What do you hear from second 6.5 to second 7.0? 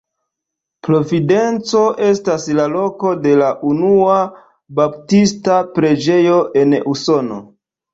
en